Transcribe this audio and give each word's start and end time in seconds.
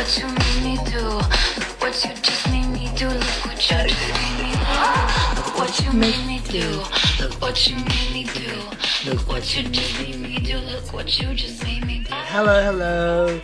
what 0.00 0.16
you 0.16 0.26
made 0.28 0.62
me 0.64 0.76
do. 0.88 1.04
Look 1.60 1.76
what 1.82 2.04
you 2.04 2.14
just 2.22 2.48
made 2.50 2.68
me 2.72 2.88
do. 2.96 3.08
Look 3.08 3.44
what 3.44 3.60
you 3.70 3.76
just 3.84 4.08
made 4.16 4.36
me 4.40 4.48
do. 4.56 4.80
Look 5.36 5.58
what 5.60 5.76
you 5.84 5.92
made 5.92 6.26
me 6.26 6.40
do. 6.48 6.68
Look 7.20 7.36
what 7.42 7.68
you 7.68 7.76
made 7.76 8.08
me 8.14 8.24
do. 8.32 9.10
Look 9.10 9.28
what 9.28 9.44
you 9.54 9.62
just 9.68 10.00
made 10.00 10.18
me 10.18 10.38
do. 10.38 10.56
Look 10.56 10.94
what 10.94 11.20
you 11.20 11.34
just 11.34 11.62
made 11.64 11.84
me 11.84 11.98
do. 11.98 12.14
Hello, 12.32 12.62
hello, 12.64 13.40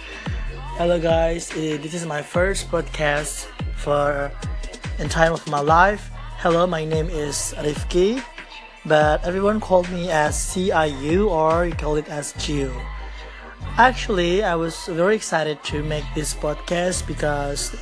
hello, 0.80 0.98
guys. 0.98 1.52
Uh, 1.52 1.76
This 1.76 1.92
is 1.92 2.06
my 2.06 2.22
first 2.22 2.70
podcast 2.70 3.44
for 3.76 4.32
in 4.98 5.10
time 5.10 5.34
of 5.34 5.46
my 5.48 5.60
life. 5.60 6.08
Hello, 6.40 6.66
my 6.66 6.86
name 6.86 7.10
is 7.10 7.52
Rifki, 7.58 8.24
but 8.86 9.22
everyone 9.26 9.60
called 9.60 9.90
me 9.90 10.08
as 10.10 10.32
CIU 10.34 11.28
or 11.28 11.66
you 11.66 11.74
call 11.74 11.96
it 11.96 12.08
as 12.08 12.32
Gio. 12.40 12.72
Actually, 13.78 14.42
I 14.42 14.54
was 14.54 14.88
very 14.88 15.14
excited 15.14 15.62
to 15.64 15.82
make 15.82 16.04
this 16.14 16.32
podcast 16.32 17.06
because 17.06 17.76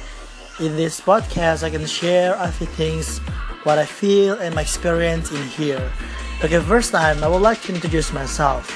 in 0.58 0.74
this 0.74 1.00
podcast 1.00 1.62
I 1.62 1.70
can 1.70 1.86
share 1.86 2.34
a 2.34 2.50
few 2.50 2.66
things 2.66 3.18
what 3.62 3.78
I 3.78 3.86
feel 3.86 4.34
and 4.42 4.56
my 4.56 4.62
experience 4.62 5.30
in 5.30 5.46
here. 5.54 5.92
Okay, 6.42 6.58
first 6.58 6.90
time 6.90 7.22
I 7.22 7.28
would 7.28 7.42
like 7.42 7.62
to 7.70 7.74
introduce 7.74 8.12
myself. 8.12 8.66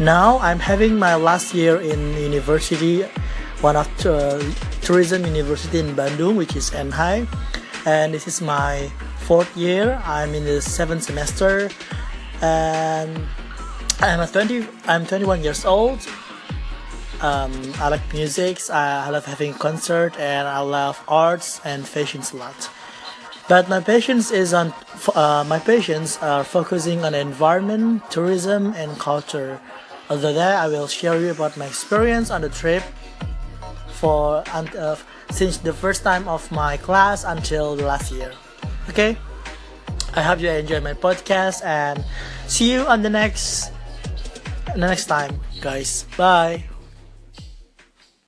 Now 0.00 0.40
I'm 0.42 0.58
having 0.58 0.98
my 0.98 1.14
last 1.14 1.54
year 1.54 1.78
in 1.78 2.18
university, 2.18 3.06
one 3.62 3.76
of 3.76 3.86
the 4.02 4.42
tourism 4.82 5.22
university 5.24 5.78
in 5.78 5.94
Bandung, 5.94 6.34
which 6.34 6.56
is 6.56 6.70
NHI, 6.70 7.30
and 7.86 8.12
this 8.12 8.26
is 8.26 8.42
my 8.42 8.90
fourth 9.22 9.56
year. 9.56 10.02
I'm 10.04 10.34
in 10.34 10.42
the 10.42 10.60
seventh 10.60 11.04
semester, 11.04 11.70
and 12.42 13.14
I'm 14.00 14.18
a 14.18 14.26
20. 14.26 14.66
I'm 14.90 15.06
21 15.06 15.44
years 15.44 15.64
old. 15.64 16.02
Um, 17.20 17.72
I 17.78 17.88
like 17.88 18.12
music. 18.12 18.60
I 18.70 19.08
love 19.10 19.24
having 19.24 19.54
concert, 19.54 20.18
and 20.18 20.46
I 20.46 20.60
love 20.60 21.02
arts 21.08 21.60
and 21.64 21.86
fashions 21.86 22.32
a 22.32 22.36
lot. 22.36 22.70
But 23.48 23.68
my 23.68 23.80
passions 23.80 24.30
is 24.30 24.52
on 24.52 24.74
uh, 25.14 25.44
my 25.46 25.58
passions 25.58 26.18
are 26.20 26.42
focusing 26.42 27.04
on 27.04 27.14
environment, 27.14 28.02
tourism, 28.10 28.74
and 28.74 28.98
culture. 28.98 29.60
Other 30.10 30.32
that, 30.32 30.56
I 30.58 30.68
will 30.68 30.88
share 30.88 31.18
you 31.18 31.30
about 31.30 31.56
my 31.56 31.66
experience 31.66 32.30
on 32.30 32.42
the 32.42 32.48
trip 32.48 32.82
for 33.88 34.42
uh, 34.52 34.96
since 35.30 35.58
the 35.58 35.72
first 35.72 36.02
time 36.02 36.28
of 36.28 36.50
my 36.50 36.76
class 36.76 37.24
until 37.24 37.74
last 37.76 38.12
year. 38.12 38.32
Okay, 38.90 39.16
I 40.14 40.22
hope 40.22 40.40
you 40.40 40.50
enjoy 40.50 40.80
my 40.80 40.94
podcast 40.94 41.64
and 41.64 42.04
see 42.46 42.72
you 42.72 42.82
on 42.86 43.02
the 43.02 43.10
next 43.10 43.70
the 44.74 44.86
next 44.86 45.06
time, 45.06 45.40
guys. 45.62 46.04
Bye. 46.16 46.75